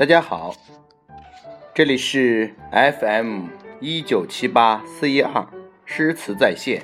[0.00, 0.54] 大家好，
[1.74, 3.48] 这里是 FM
[3.80, 5.46] 一九七八四一二
[5.84, 6.80] 诗词在线，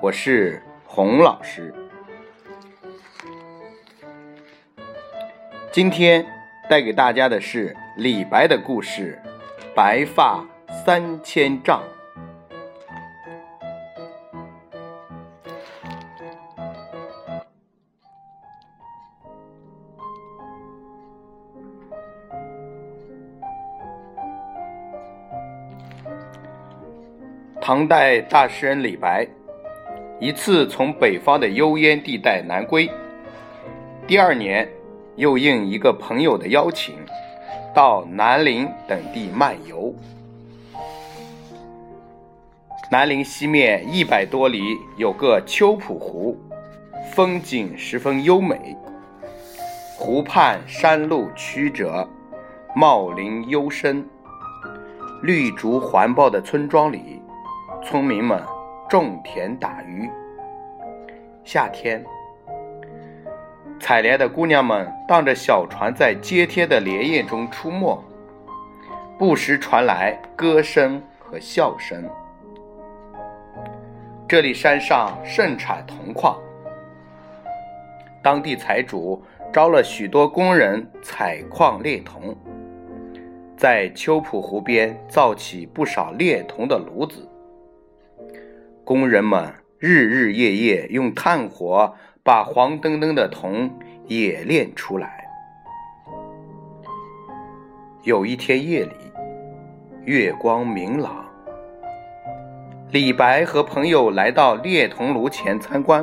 [0.00, 1.74] 我是洪老师。
[5.70, 6.24] 今天
[6.70, 9.20] 带给大家的是李白的故事
[9.74, 10.42] 《白发
[10.86, 11.82] 三千丈》。
[27.68, 29.28] 唐代大诗人李白，
[30.18, 32.90] 一次从北方的幽烟地带南归，
[34.06, 34.66] 第二年
[35.16, 36.94] 又应一个朋友的邀请，
[37.74, 39.94] 到南陵等地漫游。
[42.90, 46.38] 南陵西面一百多里有个秋浦湖，
[47.12, 48.74] 风景十分优美。
[49.94, 52.08] 湖畔山路曲折，
[52.74, 54.08] 茂林幽深，
[55.20, 57.17] 绿竹环抱的村庄里。
[57.82, 58.42] 村民们
[58.88, 60.10] 种田打鱼。
[61.44, 62.04] 夏天，
[63.80, 68.02] 采莲的姑娘们荡着小船，在接天的莲叶中出没，
[69.18, 72.04] 不时传来歌声和笑声。
[74.28, 76.36] 这里山上盛产铜矿，
[78.22, 82.36] 当地财主招了许多工人采矿炼铜，
[83.56, 87.26] 在秋浦湖边造起不少炼铜的炉子。
[88.88, 93.70] 工人们日日夜夜用炭火把黄澄澄的铜
[94.06, 95.28] 冶炼出来。
[98.04, 98.94] 有一天夜里，
[100.06, 101.22] 月光明朗，
[102.90, 106.02] 李白和朋友来到炼铜炉前参观。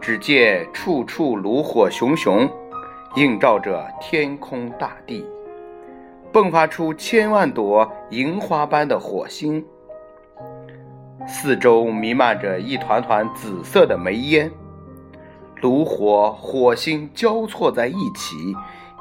[0.00, 2.50] 只见处处炉火熊熊，
[3.14, 5.24] 映照着天空大地，
[6.32, 9.64] 迸发出千万朵银花般的火星。
[11.26, 14.50] 四周弥漫着一团团紫色的煤烟，
[15.60, 18.54] 炉火火星交错在一起，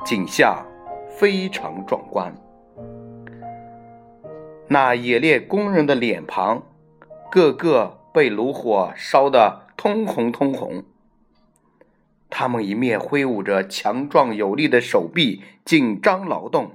[0.06, 0.66] 景象
[1.10, 2.34] 非常壮观。
[4.68, 6.64] 那冶炼工人的脸庞，
[7.30, 10.84] 个个被炉火烧得通红通红。
[12.30, 16.72] 他们一面挥舞着强壮有力的手臂，紧张劳动，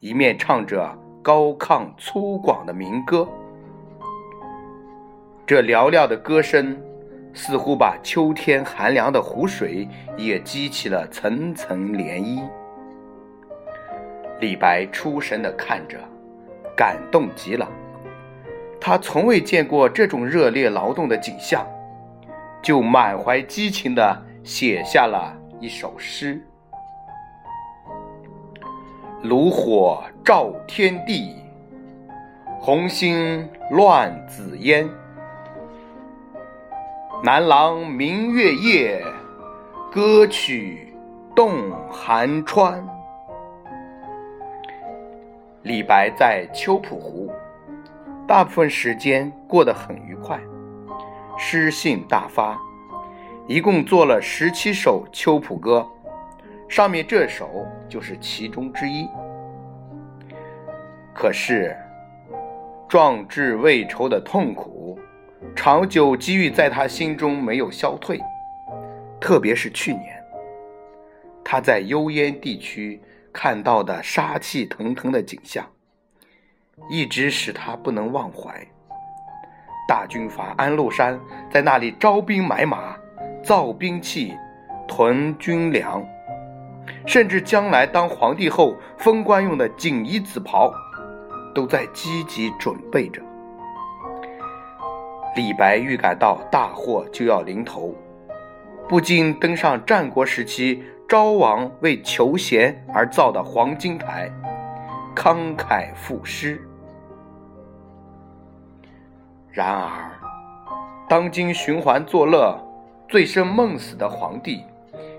[0.00, 3.26] 一面唱着高亢粗犷的民歌。
[5.46, 6.74] 这嘹亮的歌声，
[7.34, 12.42] 似乎把秋天寒凉的湖水也激起了层层涟漪。
[14.40, 15.98] 李白出神地看着，
[16.74, 17.68] 感动极了。
[18.80, 21.66] 他从未见过这种热烈劳动的景象，
[22.62, 26.42] 就满怀激情地写下了一首诗
[29.22, 31.36] ：“炉火照天地，
[32.58, 34.88] 红星乱紫烟。”
[37.24, 39.02] 南郎明月夜，
[39.90, 40.92] 歌曲
[41.34, 42.86] 动寒川。
[45.62, 47.32] 李白在秋浦湖，
[48.28, 50.38] 大部分时间过得很愉快，
[51.38, 52.60] 诗兴大发，
[53.48, 55.88] 一共作了十七首秋浦歌，
[56.68, 59.08] 上面这首就是其中之一。
[61.14, 61.74] 可是，
[62.86, 64.93] 壮志未酬的痛苦。
[65.56, 68.20] 长久积郁在他心中没有消退，
[69.20, 70.22] 特别是去年，
[71.42, 73.00] 他在幽烟地区
[73.32, 75.64] 看到的杀气腾腾的景象，
[76.90, 78.54] 一直使他不能忘怀。
[79.88, 81.18] 大军阀安禄山
[81.50, 82.96] 在那里招兵买马、
[83.42, 84.34] 造兵器、
[84.88, 86.04] 屯军粮，
[87.06, 90.72] 甚至将来当皇帝后封官用的锦衣紫袍，
[91.54, 93.22] 都在积极准备着。
[95.34, 97.94] 李白预感到大祸就要临头，
[98.88, 104.30] 不禁登上战国时期昭王为求贤而造的黄金台，
[105.14, 106.60] 慷慨赋诗。
[109.50, 110.10] 然而，
[111.08, 112.58] 当今寻欢作乐、
[113.08, 114.62] 醉生梦死的皇帝，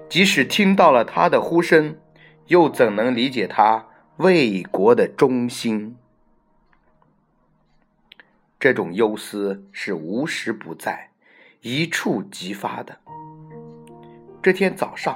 [0.10, 1.96] 即使听到了他的呼声，
[2.48, 3.86] 又怎能理解他
[4.18, 5.98] 为国的忠心？
[8.66, 11.08] 这种忧思是无时不在、
[11.62, 12.98] 一触即发的。
[14.42, 15.16] 这天早上，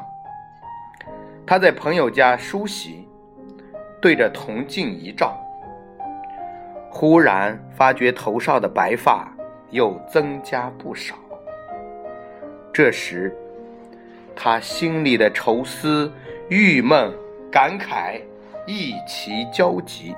[1.48, 3.07] 他在朋友家梳洗，
[4.00, 5.36] 对着铜镜一照，
[6.92, 9.28] 忽然发觉头上的白发
[9.72, 11.16] 又增加不少。
[12.72, 13.36] 这时，
[14.36, 16.13] 他心里的愁思、
[16.51, 17.12] 郁闷
[17.51, 18.22] 感慨
[18.68, 20.16] 一齐交集。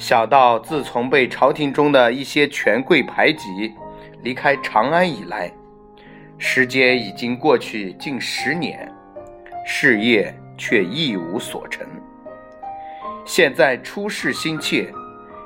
[0.00, 3.74] 小到自从被朝廷中的一些权贵排挤，
[4.22, 5.52] 离开长安以来，
[6.38, 8.90] 时间已经过去近十年，
[9.66, 11.86] 事业却一无所成。
[13.26, 14.90] 现在出世心切，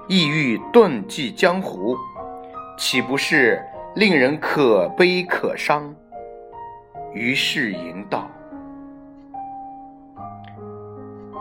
[0.06, 1.96] 意欲遁迹江湖，
[2.78, 3.60] 岂不是
[3.96, 5.92] 令人可悲可伤？
[7.12, 8.30] 于是吟道：“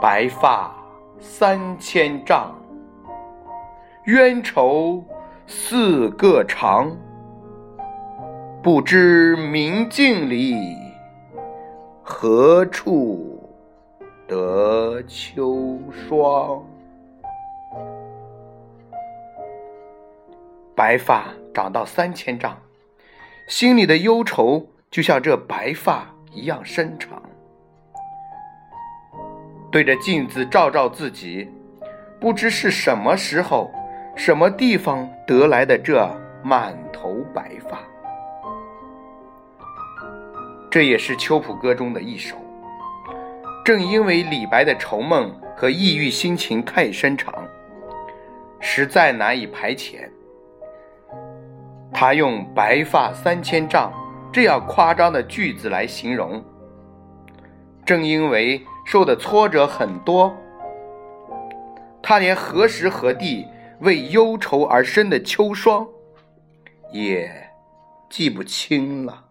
[0.02, 0.76] 白发
[1.20, 2.52] 三千丈。”
[4.06, 5.02] 冤仇
[5.48, 6.94] 似个长，
[8.62, 10.76] 不知明镜里，
[12.04, 13.50] 何处
[14.28, 16.62] 得秋霜？
[20.76, 22.58] 白发长到三千丈，
[23.48, 27.24] 心里的忧愁就像这白发一样深长。
[29.72, 31.50] 对着镜子照照自己，
[32.20, 33.72] 不知是什么时候。
[34.16, 36.08] 什么地方得来的这
[36.44, 37.80] 满头白发？
[40.70, 42.36] 这也是《秋浦歌》中的一首。
[43.66, 47.34] 正因为李白的愁梦和抑郁心情太深长，
[48.60, 50.10] 实在难以排遣，
[51.92, 53.92] 他用“白发三千丈”
[54.32, 56.44] 这样夸张的句子来形容。
[57.84, 60.36] 正因为受的挫折很多，
[62.02, 63.48] 他连何时何地。
[63.80, 65.88] 为忧愁而生的秋霜，
[66.92, 67.50] 也
[68.10, 69.23] 记不清了。